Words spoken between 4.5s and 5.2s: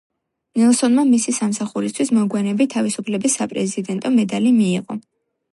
მიიღო.